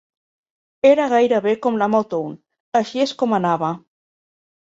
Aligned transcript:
Era 0.91 1.05
gairebé 1.11 1.53
com 1.65 1.75
la 1.81 1.89
Motown, 1.95 2.33
així 2.81 3.05
és 3.05 3.13
com 3.23 3.39
anava. 3.41 3.73